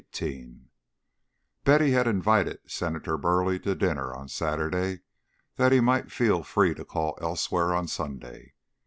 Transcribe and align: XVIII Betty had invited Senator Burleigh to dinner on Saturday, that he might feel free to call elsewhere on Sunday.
XVIII 0.15 0.61
Betty 1.63 1.91
had 1.91 2.07
invited 2.07 2.57
Senator 2.65 3.19
Burleigh 3.19 3.59
to 3.59 3.75
dinner 3.75 4.15
on 4.15 4.29
Saturday, 4.29 5.01
that 5.57 5.71
he 5.71 5.79
might 5.79 6.11
feel 6.11 6.41
free 6.41 6.73
to 6.73 6.83
call 6.83 7.19
elsewhere 7.21 7.71
on 7.75 7.87
Sunday. 7.87 8.55